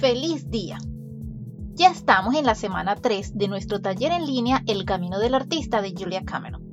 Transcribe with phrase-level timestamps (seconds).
[0.00, 0.76] ¡Feliz día!
[1.72, 5.80] Ya estamos en la semana 3 de nuestro taller en línea El Camino del Artista
[5.80, 6.70] de Julia Cameron.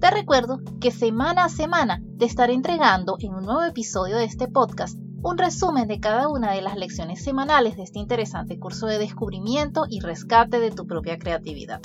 [0.00, 4.48] Te recuerdo que semana a semana te estaré entregando en un nuevo episodio de este
[4.48, 8.98] podcast un resumen de cada una de las lecciones semanales de este interesante curso de
[8.98, 11.82] descubrimiento y rescate de tu propia creatividad.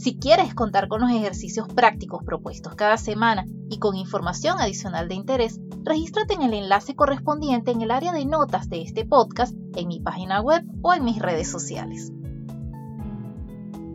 [0.00, 5.14] Si quieres contar con los ejercicios prácticos propuestos cada semana y con información adicional de
[5.14, 9.88] interés, regístrate en el enlace correspondiente en el área de notas de este podcast en
[9.88, 12.10] mi página web o en mis redes sociales.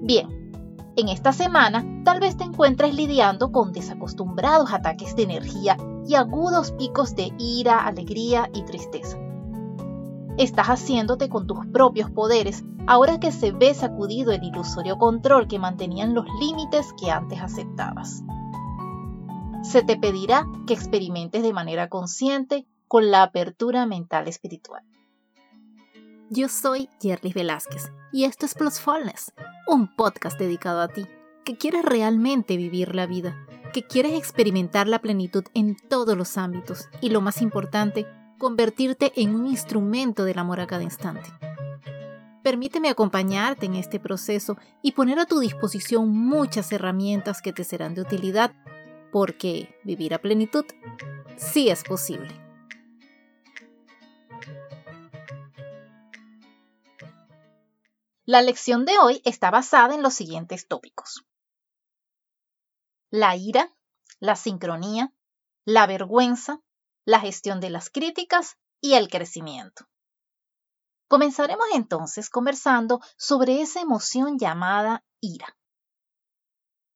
[0.04, 0.52] Bien,
[0.96, 5.76] en esta semana tal vez te encuentres lidiando con desacostumbrados ataques de energía
[6.08, 9.18] y agudos picos de ira, alegría y tristeza.
[10.38, 15.60] Estás haciéndote con tus propios poderes ahora que se ve sacudido el ilusorio control que
[15.60, 18.22] mantenían los límites que antes aceptabas.
[19.64, 24.84] Se te pedirá que experimentes de manera consciente con la apertura mental espiritual.
[26.30, 29.32] Yo soy Jerlis Velázquez y esto es Plusfulness,
[29.68, 31.06] un podcast dedicado a ti,
[31.46, 36.90] que quieres realmente vivir la vida, que quieres experimentar la plenitud en todos los ámbitos
[37.00, 38.06] y lo más importante,
[38.38, 41.30] convertirte en un instrumento del amor a cada instante.
[42.44, 47.96] Permíteme acompañarte en este proceso y poner a tu disposición muchas herramientas que te serán
[47.96, 48.54] de utilidad,
[49.12, 50.66] porque vivir a plenitud
[51.38, 52.46] sí es posible.
[58.26, 61.26] La lección de hoy está basada en los siguientes tópicos.
[63.12, 63.72] La ira,
[64.20, 65.14] la sincronía,
[65.64, 66.62] la vergüenza,
[67.06, 69.86] la gestión de las críticas y el crecimiento.
[71.08, 75.56] Comenzaremos entonces conversando sobre esa emoción llamada ira.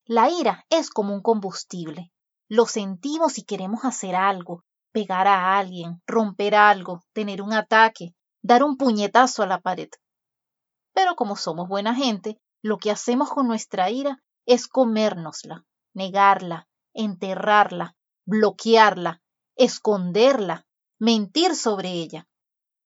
[0.06, 2.12] La ira es como un combustible.
[2.48, 8.64] Lo sentimos y queremos hacer algo, pegar a alguien, romper algo, tener un ataque, dar
[8.64, 9.90] un puñetazo a la pared.
[10.94, 17.96] Pero como somos buena gente, lo que hacemos con nuestra ira es comérnosla, negarla, enterrarla,
[18.26, 19.22] bloquearla,
[19.60, 20.66] esconderla,
[20.98, 22.28] mentir sobre ella,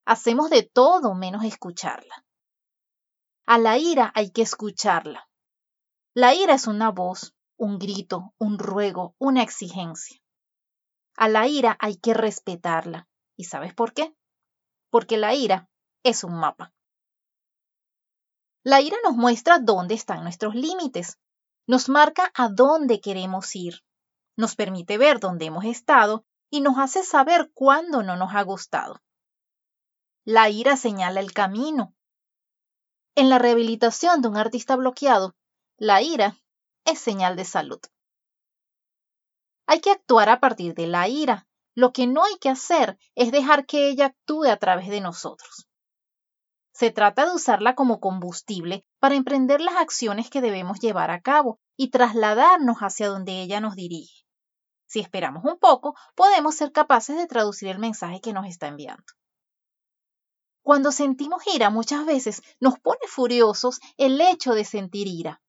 [0.05, 2.25] Hacemos de todo menos escucharla.
[3.45, 5.29] A la ira hay que escucharla.
[6.13, 10.19] La ira es una voz, un grito, un ruego, una exigencia.
[11.15, 13.07] A la ira hay que respetarla.
[13.37, 14.13] ¿Y sabes por qué?
[14.89, 15.69] Porque la ira
[16.03, 16.73] es un mapa.
[18.63, 21.17] La ira nos muestra dónde están nuestros límites,
[21.65, 23.83] nos marca a dónde queremos ir,
[24.35, 29.01] nos permite ver dónde hemos estado y nos hace saber cuándo no nos ha gustado.
[30.23, 31.95] La ira señala el camino.
[33.15, 35.35] En la rehabilitación de un artista bloqueado,
[35.77, 36.37] la ira
[36.85, 37.79] es señal de salud.
[39.65, 41.47] Hay que actuar a partir de la ira.
[41.73, 45.67] Lo que no hay que hacer es dejar que ella actúe a través de nosotros.
[46.71, 51.59] Se trata de usarla como combustible para emprender las acciones que debemos llevar a cabo
[51.75, 54.22] y trasladarnos hacia donde ella nos dirige.
[54.93, 59.03] Si esperamos un poco, podemos ser capaces de traducir el mensaje que nos está enviando.
[60.61, 65.41] Cuando sentimos ira muchas veces nos pone furiosos el hecho de sentir ira.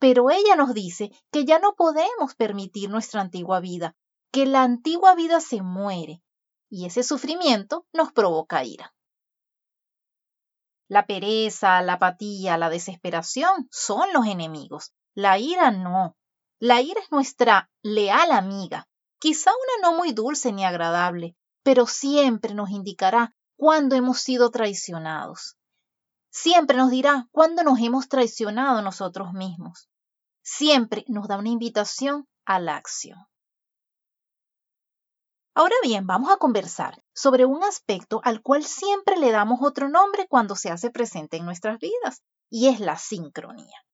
[0.00, 3.94] Pero ella nos dice que ya no podemos permitir nuestra antigua vida,
[4.32, 6.20] que la antigua vida se muere
[6.68, 8.96] y ese sufrimiento nos provoca ira.
[10.88, 14.92] La pereza, la apatía, la desesperación son los enemigos.
[15.14, 16.16] La ira no.
[16.60, 18.88] La ira es nuestra leal amiga,
[19.20, 25.56] quizá una no muy dulce ni agradable, pero siempre nos indicará cuando hemos sido traicionados.
[26.30, 29.88] Siempre nos dirá cuándo nos hemos traicionado nosotros mismos.
[30.42, 33.18] Siempre nos da una invitación a la acción.
[35.54, 40.26] Ahora bien, vamos a conversar sobre un aspecto al cual siempre le damos otro nombre
[40.28, 43.84] cuando se hace presente en nuestras vidas, y es la sincronía.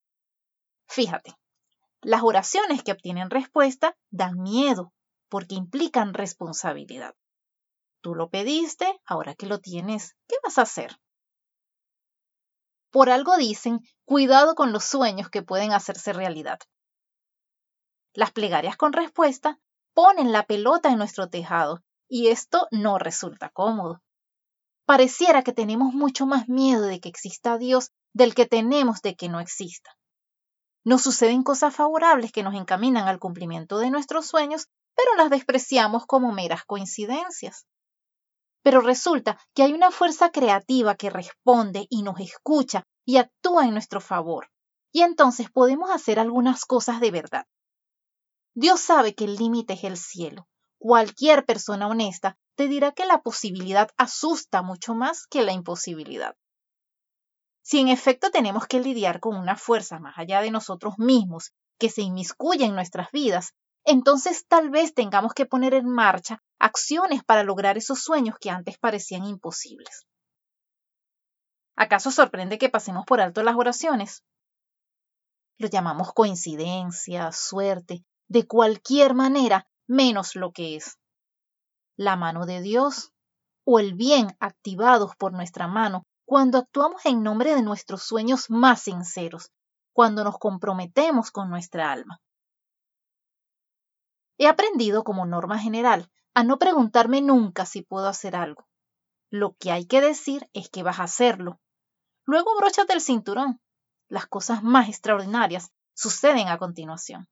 [0.87, 1.35] Fíjate,
[2.05, 4.93] las oraciones que obtienen respuesta dan miedo
[5.29, 7.15] porque implican responsabilidad.
[8.01, 10.97] Tú lo pediste, ahora que lo tienes, ¿qué vas a hacer?
[12.91, 16.59] Por algo dicen, cuidado con los sueños que pueden hacerse realidad.
[18.13, 19.59] Las plegarias con respuesta
[19.95, 24.03] ponen la pelota en nuestro tejado y esto no resulta cómodo.
[24.85, 29.29] Pareciera que tenemos mucho más miedo de que exista Dios del que tenemos de que
[29.29, 29.97] no exista.
[30.85, 36.05] Nos suceden cosas favorables que nos encaminan al cumplimiento de nuestros sueños, pero las despreciamos
[36.07, 37.67] como meras coincidencias.
[38.63, 43.73] Pero resulta que hay una fuerza creativa que responde y nos escucha y actúa en
[43.73, 44.51] nuestro favor.
[44.93, 47.47] Y entonces podemos hacer algunas cosas de verdad.
[48.55, 50.47] Dios sabe que el límite es el cielo.
[50.79, 56.37] Cualquier persona honesta te dirá que la posibilidad asusta mucho más que la imposibilidad.
[57.65, 61.89] Si en efecto tenemos que lidiar con una fuerza más allá de nosotros mismos que
[61.89, 63.55] se inmiscuye en nuestras vidas,
[63.87, 68.77] entonces tal vez tengamos que poner en marcha acciones para lograr esos sueños que antes
[68.77, 70.07] parecían imposibles.
[71.75, 74.23] ¿Acaso sorprende que pasemos por alto las oraciones?
[75.57, 80.99] Lo llamamos coincidencia, suerte, de cualquier manera, menos lo que es.
[81.97, 83.11] La mano de Dios
[83.65, 88.83] o el bien activados por nuestra mano cuando actuamos en nombre de nuestros sueños más
[88.83, 89.53] sinceros,
[89.93, 92.21] cuando nos comprometemos con nuestra alma.
[94.39, 98.67] He aprendido como norma general a no preguntarme nunca si puedo hacer algo.
[99.31, 101.61] Lo que hay que decir es que vas a hacerlo.
[102.25, 103.61] Luego brochate el cinturón.
[104.09, 107.29] Las cosas más extraordinarias suceden a continuación.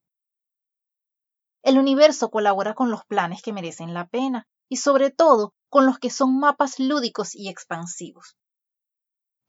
[1.62, 5.99] El universo colabora con los planes que merecen la pena y sobre todo con los
[5.99, 8.37] que son mapas lúdicos y expansivos.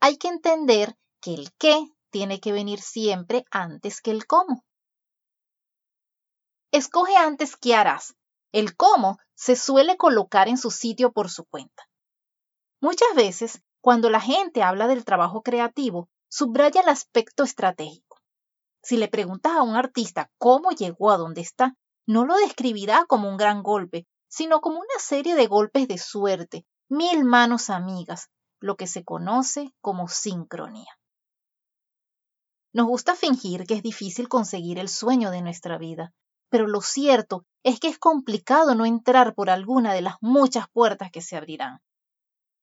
[0.06, 4.62] Hay que entender que el qué tiene que venir siempre antes que el cómo.
[6.72, 8.14] Escoge antes qué harás.
[8.52, 11.88] El cómo se suele colocar en su sitio por su cuenta.
[12.82, 18.20] Muchas veces, cuando la gente habla del trabajo creativo, subraya el aspecto estratégico.
[18.82, 23.30] Si le preguntas a un artista cómo llegó a donde está, no lo describirá como
[23.30, 28.28] un gran golpe, sino como una serie de golpes de suerte, mil manos amigas,
[28.60, 30.98] lo que se conoce como sincronía.
[32.72, 36.12] Nos gusta fingir que es difícil conseguir el sueño de nuestra vida,
[36.48, 41.10] pero lo cierto es que es complicado no entrar por alguna de las muchas puertas
[41.10, 41.80] que se abrirán.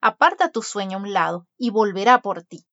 [0.01, 2.65] Aparta tu sueño a un lado y volverá por ti.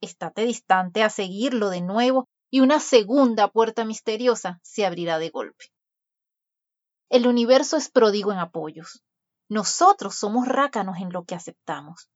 [0.00, 5.66] Estate distante a seguirlo de nuevo y una segunda puerta misteriosa se abrirá de golpe.
[7.08, 9.02] El universo es pródigo en apoyos.
[9.48, 12.08] Nosotros somos rácanos en lo que aceptamos.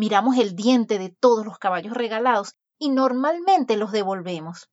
[0.00, 4.70] Miramos el diente de todos los caballos regalados y normalmente los devolvemos.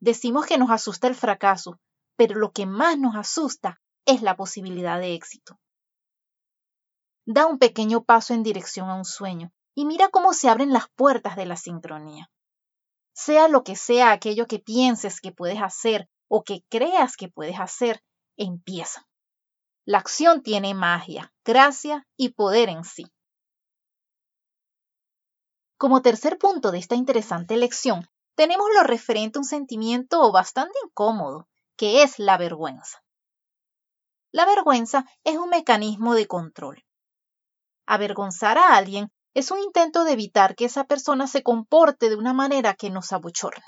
[0.00, 1.80] Decimos que nos asusta el fracaso,
[2.14, 5.58] pero lo que más nos asusta es la posibilidad de éxito.
[7.24, 10.90] Da un pequeño paso en dirección a un sueño y mira cómo se abren las
[10.94, 12.30] puertas de la sincronía.
[13.14, 17.58] Sea lo que sea aquello que pienses que puedes hacer o que creas que puedes
[17.58, 18.02] hacer,
[18.36, 19.08] empieza.
[19.86, 23.06] La acción tiene magia, gracia y poder en sí.
[25.76, 31.48] Como tercer punto de esta interesante lección, tenemos lo referente a un sentimiento bastante incómodo,
[31.76, 33.02] que es la vergüenza.
[34.32, 36.84] La vergüenza es un mecanismo de control.
[37.86, 42.32] Avergonzar a alguien es un intento de evitar que esa persona se comporte de una
[42.32, 43.64] manera que nos abochorne.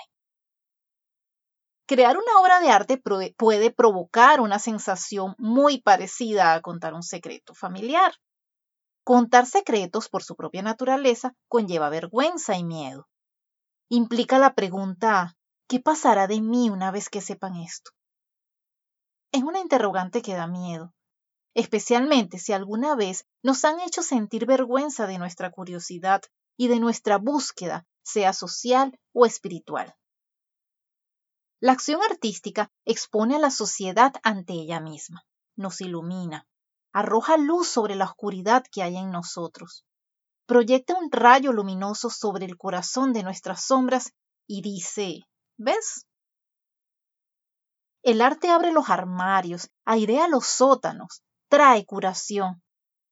[1.89, 3.01] Crear una obra de arte
[3.37, 8.13] puede provocar una sensación muy parecida a contar un secreto familiar.
[9.07, 13.07] Contar secretos por su propia naturaleza conlleva vergüenza y miedo.
[13.89, 15.37] Implica la pregunta,
[15.69, 17.93] ¿qué pasará de mí una vez que sepan esto?
[19.31, 20.93] Es una interrogante que da miedo,
[21.55, 26.23] especialmente si alguna vez nos han hecho sentir vergüenza de nuestra curiosidad
[26.57, 29.95] y de nuestra búsqueda, sea social o espiritual.
[31.61, 35.25] La acción artística expone a la sociedad ante ella misma,
[35.55, 36.49] nos ilumina,
[36.97, 39.85] arroja luz sobre la oscuridad que hay en nosotros,
[40.47, 44.15] proyecta un rayo luminoso sobre el corazón de nuestras sombras
[44.47, 45.27] y dice,
[45.59, 46.07] ¿ves?
[48.03, 52.63] El arte abre los armarios, airea los sótanos, trae curación.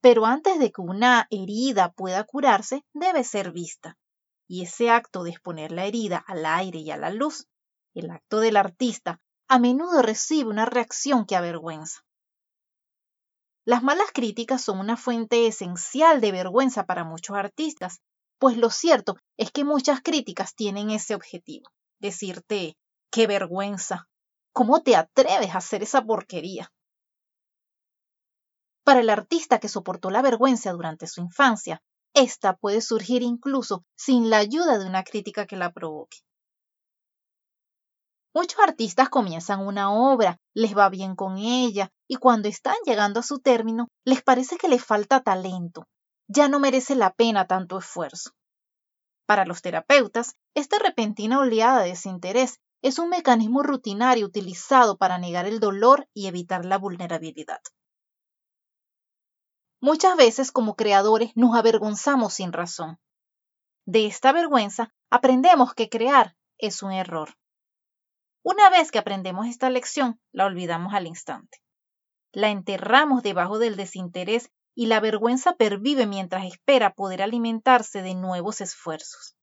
[0.01, 3.99] Pero antes de que una herida pueda curarse, debe ser vista.
[4.49, 7.49] Y ese acto de exponer la herida al aire y a la luz,
[7.93, 12.01] el acto del artista, a menudo recibe una reacción que avergüenza.
[13.67, 18.01] Las malas críticas son una fuente esencial de vergüenza para muchos artistas,
[18.39, 22.77] pues lo cierto es que muchas críticas tienen ese objetivo, decirte,
[23.11, 24.09] qué vergüenza,
[24.57, 26.73] ¿Cómo te atreves a hacer esa porquería?
[28.85, 31.83] Para el artista que soportó la vergüenza durante su infancia,
[32.15, 36.19] esta puede surgir incluso sin la ayuda de una crítica que la provoque.
[38.35, 43.23] Muchos artistas comienzan una obra, les va bien con ella, y cuando están llegando a
[43.23, 45.87] su término, les parece que les falta talento,
[46.27, 48.33] ya no merece la pena tanto esfuerzo.
[49.27, 55.47] Para los terapeutas, esta repentina oleada de desinterés es un mecanismo rutinario utilizado para negar
[55.47, 57.61] el dolor y evitar la vulnerabilidad.
[59.81, 62.99] Muchas veces como creadores nos avergonzamos sin razón.
[63.87, 67.37] De esta vergüenza aprendemos que crear es un error.
[68.45, 71.63] Una vez que aprendemos esta lección, la olvidamos al instante.
[72.31, 78.61] La enterramos debajo del desinterés y la vergüenza pervive mientras espera poder alimentarse de nuevos
[78.61, 79.35] esfuerzos.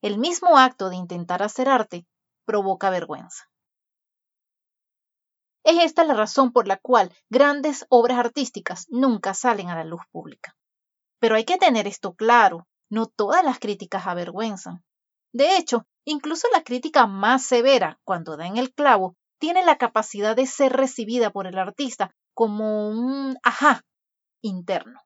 [0.00, 2.06] El mismo acto de intentar hacer arte
[2.46, 3.50] provoca vergüenza.
[5.62, 10.00] Es esta la razón por la cual grandes obras artísticas nunca salen a la luz
[10.10, 10.56] pública.
[11.18, 14.82] Pero hay que tener esto claro, no todas las críticas avergüenzan.
[15.32, 20.36] De hecho, incluso la crítica más severa, cuando da en el clavo, tiene la capacidad
[20.36, 23.84] de ser recibida por el artista como un ajá
[24.40, 25.00] interno,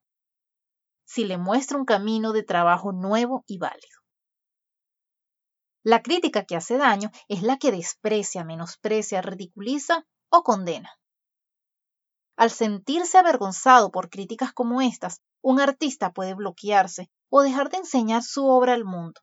[1.05, 3.97] si le muestra un camino de trabajo nuevo y válido.
[5.83, 10.91] La crítica que hace daño es la que desprecia, menosprecia, ridiculiza o condena.
[12.37, 18.23] Al sentirse avergonzado por críticas como estas, un artista puede bloquearse o dejar de enseñar
[18.23, 19.21] su obra al mundo.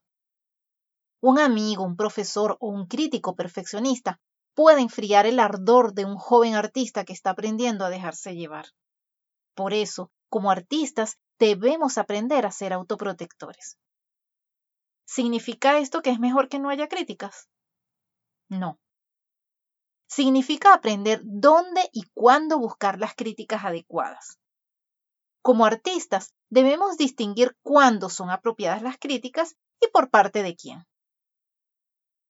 [1.25, 4.19] Un amigo, un profesor o un crítico perfeccionista
[4.53, 8.65] puede enfriar el ardor de un joven artista que está aprendiendo a dejarse llevar.
[9.55, 13.77] Por eso, como artistas, debemos aprender a ser autoprotectores.
[15.05, 17.47] ¿Significa esto que es mejor que no haya críticas?
[18.49, 18.77] No.
[20.09, 24.39] Significa aprender dónde y cuándo buscar las críticas adecuadas.
[25.41, 30.85] Como artistas, debemos distinguir cuándo son apropiadas las críticas y por parte de quién.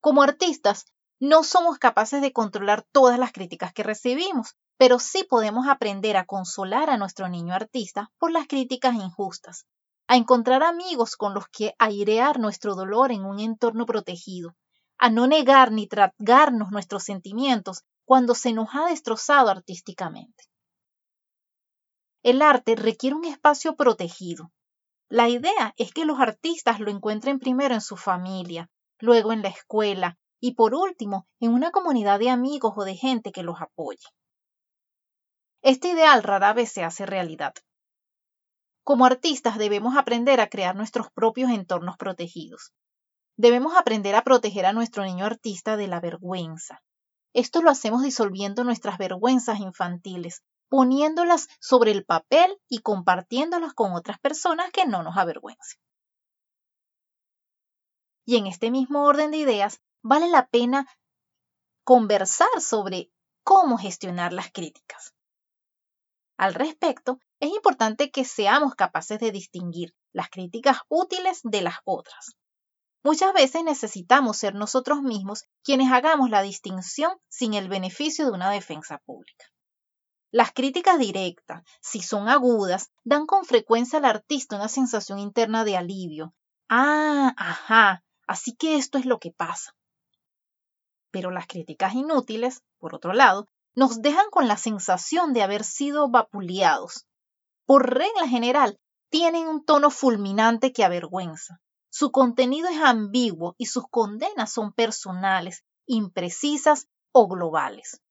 [0.04, 0.84] Como artistas,
[1.22, 6.26] no somos capaces de controlar todas las críticas que recibimos, pero sí podemos aprender a
[6.26, 9.66] consolar a nuestro niño artista por las críticas injustas,
[10.08, 14.58] a encontrar amigos con los que airear nuestro dolor en un entorno protegido,
[14.98, 20.50] a no negar ni tragarnos nuestros sentimientos cuando se nos ha destrozado artísticamente.
[22.24, 24.52] El arte requiere un espacio protegido.
[25.08, 28.70] La idea es que los artistas lo encuentren primero en su familia,
[29.04, 33.34] luego en la escuela y por último en una comunidad de amigos o de gente
[33.34, 34.08] que los apoye.
[35.62, 37.54] Este ideal rara vez se hace realidad.
[38.82, 42.72] Como artistas debemos aprender a crear nuestros propios entornos protegidos.
[43.36, 46.82] Debemos aprender a proteger a nuestro niño artista de la vergüenza.
[47.34, 54.18] Esto lo hacemos disolviendo nuestras vergüenzas infantiles, poniéndolas sobre el papel y compartiéndolas con otras
[54.20, 55.82] personas que no nos avergüencen.
[58.26, 60.88] Y en este mismo orden de ideas, vale la pena
[61.84, 63.12] conversar sobre
[63.44, 65.14] cómo gestionar las críticas.
[66.38, 72.36] Al respecto, es importante que seamos capaces de distinguir las críticas útiles de las otras.
[73.04, 78.50] Muchas veces necesitamos ser nosotros mismos quienes hagamos la distinción sin el beneficio de una
[78.50, 79.46] defensa pública.
[80.32, 85.78] Las críticas directas, si son agudas, dan con frecuencia al artista una sensación interna de
[85.78, 86.34] alivio.
[86.70, 89.76] Ah, ajá, así que esto es lo que pasa.
[91.12, 96.10] Pero las críticas inútiles, por otro lado, nos dejan con la sensación de haber sido
[96.10, 97.06] vapuleados.
[97.66, 101.60] Por regla general, tienen un tono fulminante que avergüenza.
[101.90, 108.02] Su contenido es ambiguo y sus condenas son personales, imprecisas o globales.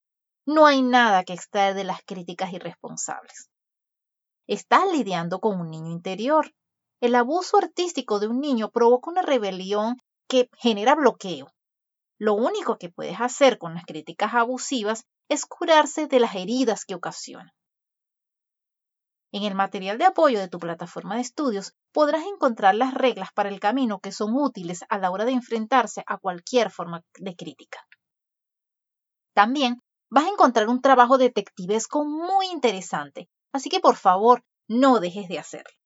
[0.46, 3.50] No hay nada que extraer de las críticas irresponsables.
[4.46, 6.52] Estás lidiando con un niño interior.
[7.02, 9.96] El abuso artístico de un niño provoca una rebelión
[10.28, 11.52] que genera bloqueo.
[12.16, 16.94] Lo único que puedes hacer con las críticas abusivas es curarse de las heridas que
[16.94, 17.50] ocasionan.
[19.32, 23.48] En el material de apoyo de tu plataforma de estudios podrás encontrar las reglas para
[23.48, 27.84] el camino que son útiles a la hora de enfrentarse a cualquier forma de crítica.
[29.34, 35.26] También vas a encontrar un trabajo detectivesco muy interesante, así que por favor no dejes
[35.26, 35.81] de hacerlo.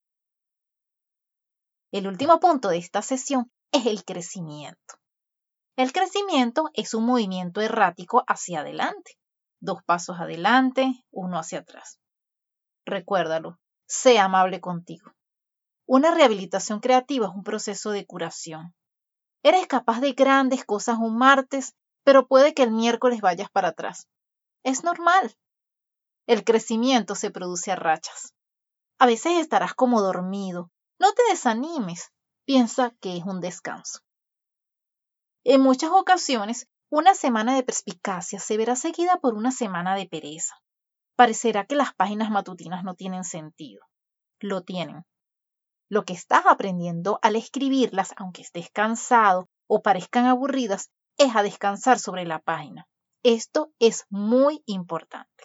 [1.96, 4.98] El último punto de esta sesión es el crecimiento.
[5.76, 9.16] El crecimiento es un movimiento errático hacia adelante
[9.60, 11.98] dos pasos adelante, uno hacia atrás.
[12.84, 15.10] Recuérdalo, sé amable contigo.
[15.86, 18.74] Una rehabilitación creativa es un proceso de curación.
[19.42, 21.74] Eres capaz de grandes cosas un martes,
[22.04, 24.06] pero puede que el miércoles vayas para atrás.
[24.64, 25.34] Es normal.
[26.26, 28.34] El crecimiento se produce a rachas.
[28.98, 30.70] A veces estarás como dormido.
[30.98, 32.12] No te desanimes.
[32.44, 34.00] Piensa que es un descanso.
[35.44, 40.54] En muchas ocasiones una semana de perspicacia se verá seguida por una semana de pereza.
[41.16, 43.84] Parecerá que las páginas matutinas no tienen sentido.
[44.38, 45.04] Lo tienen.
[45.88, 51.98] Lo que estás aprendiendo al escribirlas, aunque estés cansado o parezcan aburridas, es a descansar
[51.98, 52.86] sobre la página.
[53.22, 55.44] Esto es muy importante.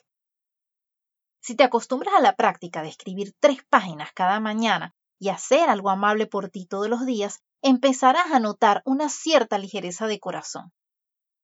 [1.42, 5.92] Si te acostumbras a la práctica de escribir tres páginas cada mañana y hacer algo
[5.92, 10.74] amable por ti todos los días, empezarás a notar una cierta ligereza de corazón.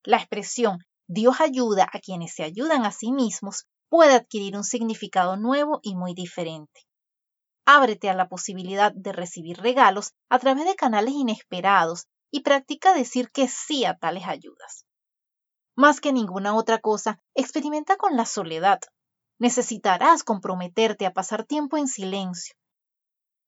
[0.04, 5.38] La expresión Dios ayuda a quienes se ayudan a sí mismos puede adquirir un significado
[5.38, 6.88] nuevo y muy diferente.
[7.68, 13.30] Ábrete a la posibilidad de recibir regalos a través de canales inesperados y practica decir
[13.30, 14.86] que sí a tales ayudas.
[15.76, 18.80] Más que ninguna otra cosa, experimenta con la soledad.
[19.38, 22.57] Necesitarás comprometerte a pasar tiempo en silencio.